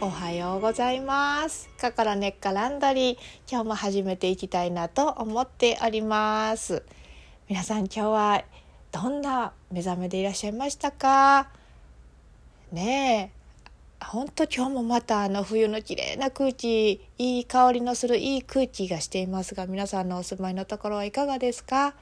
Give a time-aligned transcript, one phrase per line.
[0.00, 1.68] おはようございます。
[1.80, 3.18] 心根っかランドリー
[3.50, 6.84] 今日も始めていきたいなと思っております。
[7.48, 8.44] 皆さん今日は
[8.92, 11.50] どんな目覚めでいらっしゃいましたか？
[12.70, 13.32] ね
[14.00, 21.94] え本当今日もまたあの冬の綺麗な空気いい香りのするいい空気がしていますが皆さんのお住まいのところはいかがですか？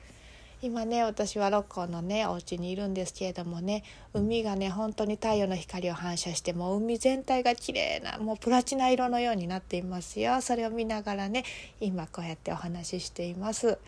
[0.63, 3.85] 今ね私は六甲のねお家にいるんですけれどもね
[4.15, 10.41] 海がね本当に太陽の光を反射してもう海全体が綺麗なもうプラチナ色のようになっていますよ。
[10.41, 11.45] それを見ながらね
[11.81, 13.79] 今こうやってお話ししています。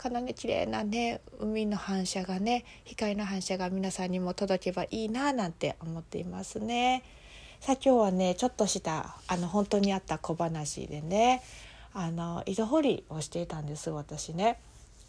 [0.00, 7.02] このね綺麗なね海の反射がね光の反射が皆さんにも届けばいいななんて思っていますね。
[7.58, 11.42] さあ今日はねちょっとしたあの本当にあった小話でね
[11.92, 14.58] あの井戸掘りをしていたんです私ね。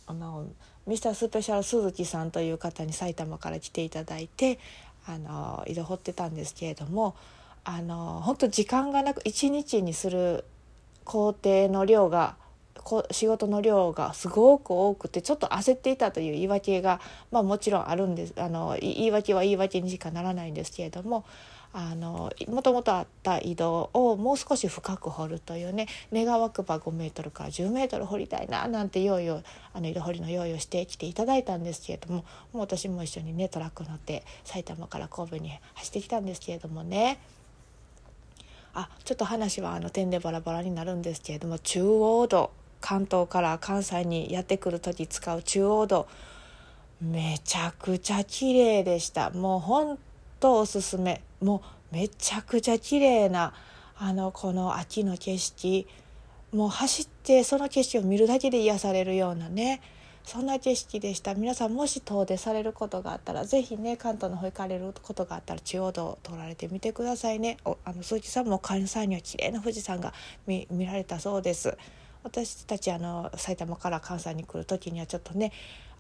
[0.08, 0.48] あの
[0.86, 4.60] ミスタースペシャル鈴木さんという方に埼玉から来ていただいて
[5.08, 7.16] あの井戸掘ってたんですけれども
[7.64, 10.46] あの本当時間がなく一日にする
[11.04, 12.38] 工程の量が
[13.10, 17.00] 仕事の量がすごく多くてちょっと焦っていたという言い訳が、
[17.32, 21.26] まあ、もちろんあるんですあの言い訳は言い訳にしかならないんですけれども
[21.78, 29.42] あのもともとあった井戸をもう少し深く掘るというね願わくば5メートルから10メートル掘りたいななんて用意を
[29.74, 37.20] あの井戸掘りの用意をしてきていただいたんですけれどももう私も一緒にねトラック乗って埼玉から神戸に走ってきたんですけれどもね。
[38.74, 46.08] あちょっと話はあの点でバラバラになるんですけれども中央道関東から関西にやってくる時使う中央道
[47.02, 49.30] めちゃくちゃ綺麗でした。
[49.32, 50.00] もう本
[50.40, 51.22] とおすすめ。
[51.42, 53.54] もうめちゃくちゃ綺麗な
[53.98, 55.88] あのこの秋の景色。
[56.52, 59.82] もう走ってその景色を見るだけで癒されるようなね。
[60.24, 61.36] そんな景色でした。
[61.36, 67.58] 皆さんもし遠出されることがあったら是非ね関東の方行かれることがあったら中央道を通られてみてくださいね。
[67.64, 70.14] おあの鈴木さんも関西には綺麗な富士山が
[70.48, 71.78] 見られたそうです。
[72.24, 75.52] 私たちあの埼玉から関西に来る時にはちょっとね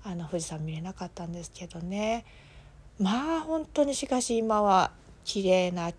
[0.03, 2.25] あの富士山見れなかったんですけどね。
[2.99, 4.91] まあ本当にしかし今は
[5.25, 5.91] 綺麗な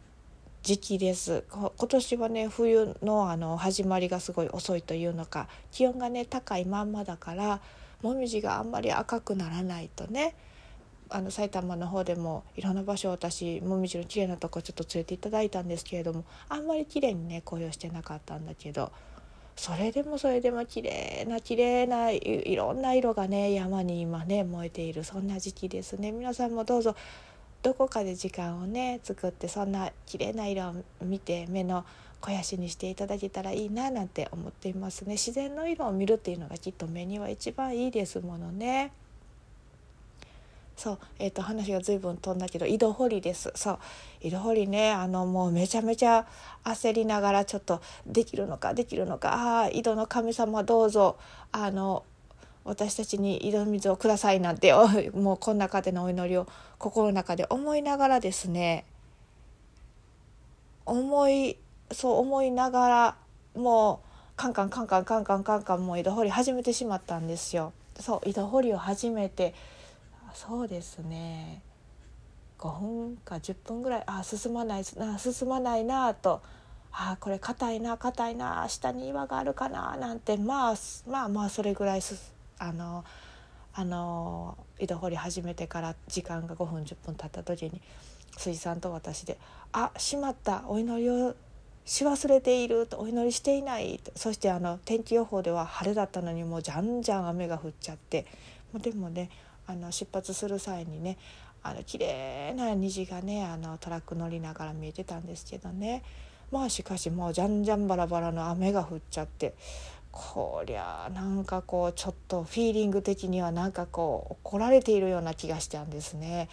[0.63, 1.45] 時期です。
[1.51, 7.61] 今年はね冬のあの始まりがすごい遅いというのか気温がね高いまんまだから
[8.03, 10.35] もみじがあんまり赤くならないとね
[11.09, 18.91] あの埼玉の方でもいろんな場所私もみじの綺麗なとこちょっと連れていただいたんですけれどもあんまり綺麗にね紅葉してなかったんだけど
[19.57, 26.95] それでもそれでも綺麗な綺麗ないいろんな色がね山に今ね燃えているそんな時期ですね皆さんもどうぞ
[27.63, 31.85] どこかで時間をね作ってそんな綺麗な色を見て目の
[32.21, 38.93] 肥やしにしていただけたらいいななんて思っていますね自然の色を見るっていうのがきっと目には一番いいですものね。
[40.77, 43.79] そう、えーと、話が随分飛んだけど井戸掘りですそう
[44.21, 46.27] 井戸掘りねあのもうめちゃめちゃ
[46.65, 51.17] 焦りながらちょっとできるのかできるのかああ井戸の神様どうぞ
[51.51, 52.05] あの
[52.65, 54.73] 私たちに井戸水をくださいなんて
[55.15, 56.47] もうこの中でのお祈りを
[56.79, 58.85] 心の中で思いながらですね
[60.85, 61.57] 思い
[61.93, 63.17] そう思いながら
[63.55, 67.73] もうカンカンカンカンカンカンカンカンもう井戸掘り始めてしまったんですよ。
[67.99, 69.55] そう井戸掘りを始めて
[70.37, 71.63] そうですね。
[72.59, 74.03] 5分か10分ぐらい。
[74.07, 74.85] あ進まない。
[74.97, 76.43] な進まないなと。
[76.93, 78.67] あこれ硬いな硬いな。
[78.69, 79.97] 下に岩があるかな。
[79.97, 80.75] なんてまあ
[81.09, 83.03] まあまあそれぐらいすあの
[83.73, 87.81] あの井戸掘り始めてから時間が5分10分経った時に
[88.37, 89.39] 辻さんと私で
[89.73, 90.65] 「あしまった。
[90.67, 91.35] お祈りを
[91.87, 98.27] し忘れている」と「お祈りしていない」とそしてあの天気予報では晴れだったのにもうじゃんじゃん雨が降っちゃって。
[98.75, 99.31] でもね
[99.67, 101.19] あの出発する際にね
[101.63, 106.03] あの綺麗な虹がねあのトラック乗りながら見えてたんですけどね
[106.53, 109.55] まあしかしもうじゃんじゃんバラバラの雨が降っちゃって
[110.13, 116.49] こりゃなんかこうちょっとフィーリング的にはなんかこう怒られているような気がしちゃうんですね。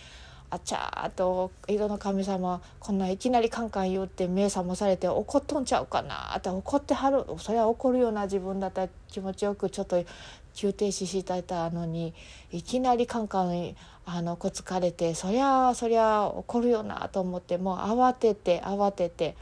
[0.50, 10.04] あちゃーと井戸の神様こんないきなりカンカン言って目覚まされて怒っとんちゃうかなって怒ってはるそれは怒るような自分だったら気持ちよくちょっと
[10.54, 12.14] 急停止していたのに
[12.52, 19.36] いきなりカンカンあのこつかれてそりゃそりゃ怒るよなと思ってもう慌てて慌てて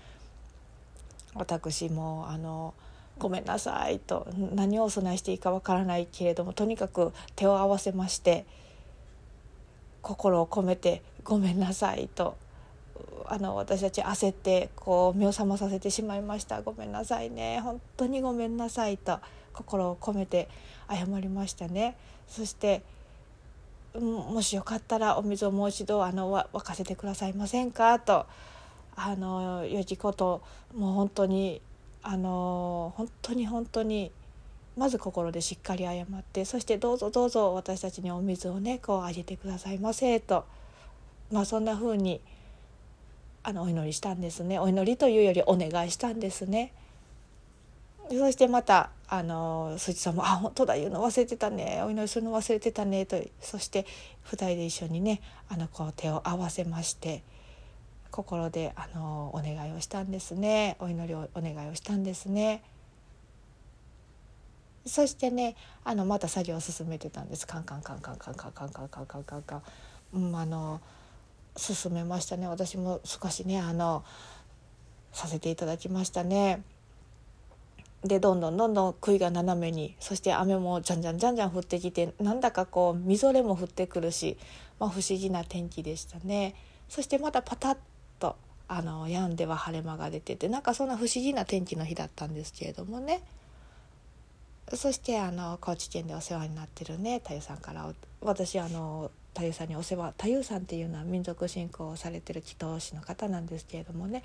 [1.36, 2.74] 私もあの。
[3.22, 4.26] ごめんなさいと
[4.56, 8.48] 何をお供えしていいかわからないけれどもとにかく手を合わせまして
[10.02, 12.36] 心を込めて「ごめんなさい」と
[13.28, 19.20] あの私たち焦ってこう目を覚まさせてしまいましたごめんなさいね本当にごめんなさいと
[19.54, 20.48] 心を込めて
[20.90, 21.96] 謝りましたね。
[22.28, 22.84] そして
[23.94, 28.00] もしよかったらお水をもう一度あの沸かせてくださいませんか？
[28.00, 28.26] と
[28.96, 30.42] あの良きこと
[30.76, 31.62] もう本当に
[32.02, 34.12] あの本当に本当に
[34.78, 40.46] まず心でしっかり謝ってそしてどうぞどうぞ私たちにお水をねこうあげてくださいませと
[41.32, 42.22] まあそんな風に
[43.44, 44.60] あのお祈りしたんですね。
[44.60, 46.72] お祈りというよりお願いしたんですね。
[48.18, 51.82] そしてまたあの鈴木さんも「あ本当だ言うの忘れてたね。
[51.84, 53.86] お祈りするの忘れてたね」とそして
[54.26, 57.24] 2人で一緒にねあのこう手を合わせまして
[58.12, 60.76] 心であのお願いをしたんですね。
[60.80, 62.64] お祈りをお願いをしたんですね。
[64.86, 67.48] そしてねあのまた作業を進めてたんです。
[67.48, 69.62] カンカンカンカンカンカンカンカンカンカンカンカン、
[70.14, 70.82] うん、あの
[71.56, 72.48] 進めましたね。
[72.48, 74.04] 私も少しねあの
[75.14, 76.64] させていただきましたね。
[78.04, 84.38] でどんどんどんどん杭が斜めにそして雨もじゃんじゃんじゃんじゃん降ってきてなんだかこうみぞれも降ってくるし、
[84.80, 86.56] まあ、不思議な天気でしたね。
[86.90, 87.78] そしてまたパタッ
[88.20, 88.36] と
[88.68, 93.22] あの止んでは晴れ間が出ててなんかそんな不思議な天気の日だったんですけれどもね。
[94.74, 104.24] そしてあの高知県でお世話になってるね太夫さんから私あの太夫さんにお世話太夫さんっていうのは民族信仰をされてる祈祷師の方なんですけれどもね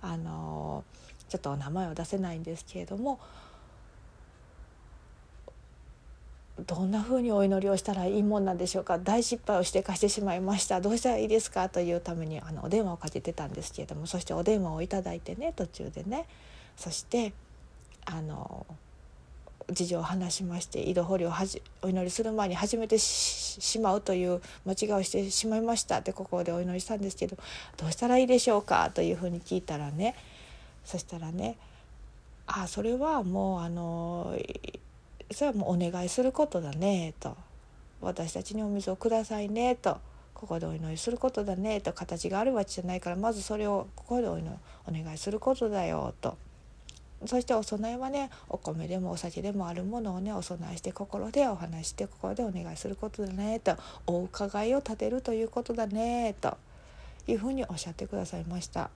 [0.00, 0.84] あの
[1.28, 3.20] ちょっと名前を出せないんですけれども
[6.66, 8.98] どんなふうにお祈りをしたらいいもんなんでしょうか？
[8.98, 10.80] 大失敗をして貸してしまいました。
[10.80, 11.68] どうしたらいいですか？
[11.68, 16.26] というためにあのお電話をかけてたんですけれどもそしてお電話をいただいてね途中でね。
[16.76, 17.32] そして
[18.06, 18.66] あの
[19.70, 25.98] 事情を話しまして井戸掘りをはじお祈りする前に始めてしまうという間違いをしてしまいました。
[25.98, 27.36] ってここでお祈りしたんですけど
[27.76, 28.90] どうしたらいいでしょうか？
[28.92, 30.16] というふうに聞いたらね
[30.88, 31.58] そしたらね
[32.48, 34.34] 「あそれはもうあの
[35.30, 37.36] それはもうお願いすることだね」と
[38.00, 39.98] 「私たちにお水をくださいね」と。
[40.32, 44.56] ここでお祈りすることだねと形があるわけじゃないからまずそれをここでお祈り
[44.86, 46.38] お願いすることだよと。
[47.26, 53.76] そしてお供えはねお米でもお酒でもあるものをねお供えして心でお話して心でお願いすることだねと。
[54.06, 56.56] お伺いを立てるということだねと。
[57.28, 58.90] いうふうにおっしゃってくださいました。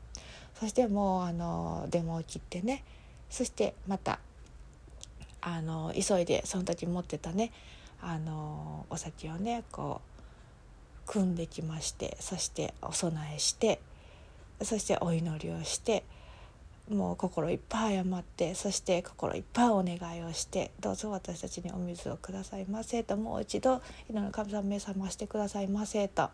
[0.59, 2.83] そしてもうあの電話を切ってね。
[3.31, 4.19] そしてまた
[5.41, 7.51] あの急いでその時持ってたね
[8.01, 10.01] あのお酒をねこ
[11.07, 13.81] う組んできましてそしてお供えして
[14.63, 16.05] そしてお祈りをして
[16.91, 23.81] もう心いっぱい謝ってそして心いっぱいお願いをしてどうぞ私たちにお水をくださいませともう一度
[24.11, 26.31] 祈の神様目覚ましてくださいませと。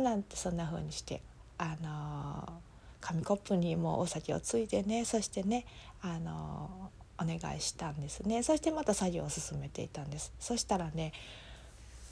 [0.00, 1.20] なんてそんな風にして
[1.58, 2.62] あの
[3.00, 5.64] 紙コップにもお酒をついてねそしてね
[6.00, 8.42] あのお願いしたんですね。
[8.42, 10.32] そしてまた作業を進めていたんです。
[10.40, 11.12] そしたらね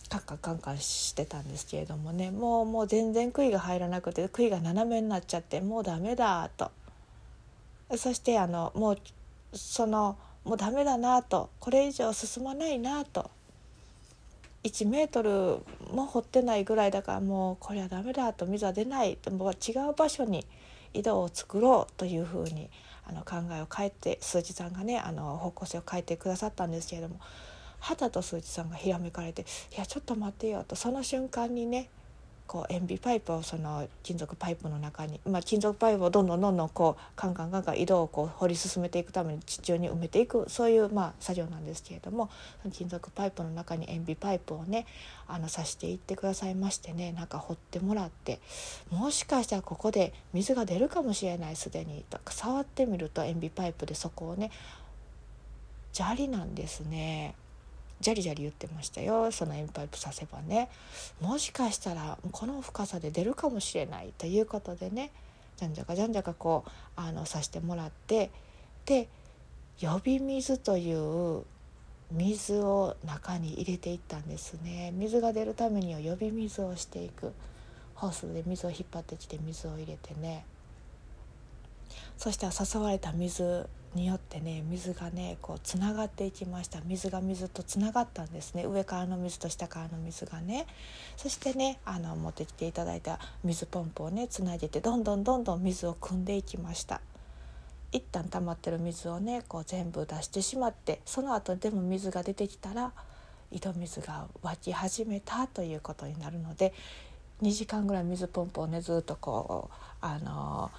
[0.09, 6.71] カンカンカンカンしてたんですけれどもねもうもう全然杭が入らなくて杭が斜めになっちゃってもうダメだと。
[7.97, 8.99] そしてあのもう
[9.53, 13.31] そのもうダメだなとこれ以上進まないなと。
[14.65, 15.63] 1メートル
[15.95, 20.47] も掘ってないぐらいだからもうこれはダメだと水は出ないともう違う場所に
[20.93, 22.69] 井戸を作ろうというふうに
[23.05, 27.21] あの考えを変えて数字さんがねあの方向性を変えてくださったんですけれども
[27.79, 29.43] 肌と数字さんがひらめかれて
[29.75, 30.77] 「いやちょっと待ってよ」と。
[30.77, 31.89] その瞬間にね
[32.51, 42.29] こう塩ビパイプをその金属パイプの中に、まあ、金属パイプをどんどんどんどんこうカンカンカンカン井戸をこう掘り進めていくために地中に埋めていくそういうまあ作業なんですけれども
[42.73, 44.85] 金属パイプの中に塩ビパイプをね
[45.29, 48.41] あの刺していってくださいましてねなんか掘ってもらって
[48.91, 54.51] もしかしたらここで水が出るかもしれないすでにと触ってみると塩ビパイプでそこをね
[55.93, 57.37] 砂利なんですね。
[58.01, 59.31] ジャリジャリ言ってましたよ。
[59.31, 60.71] その円パイプさせばね。
[61.21, 65.11] もしかしたらこの深さで出るかもしれないということでね。
[65.59, 68.31] じゃんじゃかじゃんじゃかこうあのさしてもらって。
[68.87, 69.09] で
[69.81, 71.45] 呼び水という
[72.11, 74.93] 水を中に入れていったんですね。
[74.95, 77.33] 水が出るためには呼び水をしていく。
[77.95, 80.45] ホースで水を引っ張ってきて水を入れてね。
[82.17, 86.81] そしたら誘われた水によってね水がねこうつながっていきました。
[86.85, 88.65] 水が水とつながったんですね。
[88.65, 90.67] 上からの水と下からの水がね。
[91.17, 97.01] そしてねあの持ってきていただいた水ポンプをねつなげてどんどんどんどん水を汲んでいきました。
[97.93, 102.93] 一旦溜まってる水をねこう全部出してしまってその後でも水が出てきたら
[103.51, 106.73] 井戸水が湧き始めたということになるので
[107.43, 110.71] 2時間ぐらい水ポンプをねずっとこうあの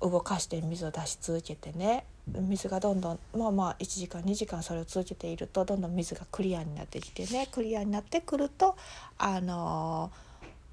[0.00, 8.76] 動かして水を出し続けてね水がどんどんまあまあ1時間2時間それを続けているとどんどん水がクリアになってきてねクリアになってくると
[9.16, 10.10] あの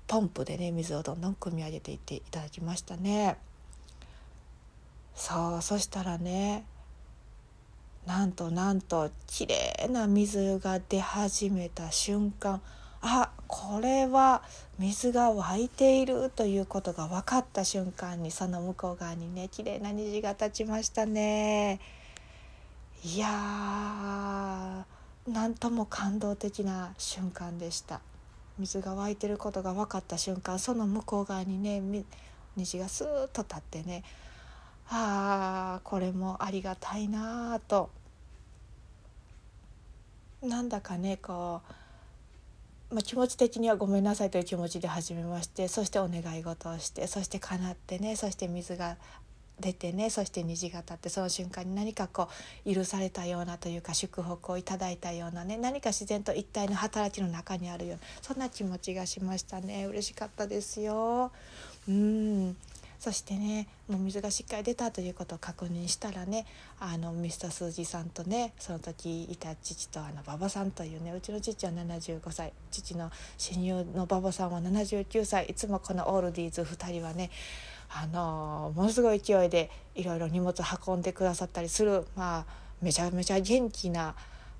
[0.08, 3.38] ポンプでね水をどんどん汲み上げていっていただきましたね。
[5.15, 6.65] そうそしたらね
[8.05, 12.62] なんとなんと綺麗な水が出始めた瞬間
[13.01, 14.44] あこれは
[14.78, 21.80] 水が湧いているということが分かった瞬間にその向こう側にね綺麗な虹が立ちましたね。
[23.06, 28.02] いやーなんとも感動的な瞬間でした
[28.60, 31.82] 水が湧いてることが分かった瞬間その向こう側にね
[32.58, 34.04] 虹がスーッと立ってね
[34.90, 37.90] ああこれもありがたいなと
[40.44, 41.85] なんだかねこう、
[42.96, 48.96] まあ、気持ち的にはごめんなさいという気持ちで始めましてそしてお願い事をしてそして叶ってねそして水が
[49.60, 52.30] 出てねそして虹が立ってその瞬間に何かこ
[52.66, 61.34] う許されたようなというか祝福をいただいたようなね何か自然と一体の働きの中にあるようなそんな気持ちがしましたね嬉しかったですよ。
[61.90, 62.56] うん
[63.06, 66.48] そしてねもう水がしっかり出たということを確認したらね
[66.80, 77.30] あのミスタースージさんとねその時いた父とあの馬場さんというねうちの父は75歳父の親友の馬場さんは79歳いつもこのオールディーズ2人はね
[77.90, 80.56] あのものすごい勢いでいろいろ荷物
[80.88, 82.46] 運んでくださったりする、まあ、
[82.82, 84.16] めちゃめちゃ元気な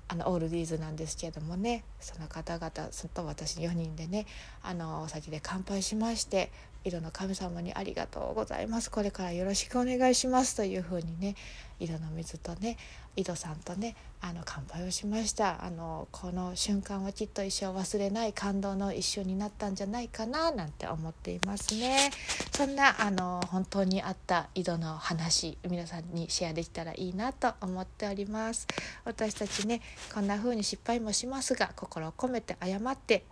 [0.08, 4.26] あのオールディーズなんですけれどもねその方々と私4人でね
[4.62, 6.52] あのお酒で乾杯しまして
[6.86, 8.92] 井戸の神様にありがとうございます。
[8.92, 11.34] これからよろしくお願いしますというふうにね
[11.80, 12.76] 井戸の水とね
[13.16, 15.64] 井戸さんとねあの乾杯をしました。
[15.64, 22.10] あのこの瞬間はきっと一生忘れない感動の一緒になったんじゃないかななんて思っていますね。
[22.52, 28.68] そんなあの本当にあった井戸の話皆さんにシェアできたらいいなと思っております。
[29.04, 29.80] 私たちね
[30.14, 33.24] こんな風に失敗もしますが心を込めて謝って